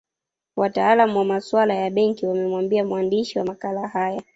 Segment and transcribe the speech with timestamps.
[0.55, 4.21] Wataalamu wa masuala ya benki wamemwambia mwandishi wa makala haya